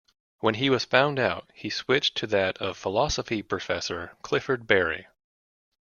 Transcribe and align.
When 0.39 0.55
he 0.55 0.71
was 0.71 0.83
found 0.83 1.19
out, 1.19 1.51
he 1.53 1.69
switched 1.69 2.17
to 2.17 2.25
that 2.25 2.57
of 2.57 2.75
philosophy 2.75 3.43
professor 3.43 4.17
Clifford 4.23 4.65
Berry. 4.65 5.05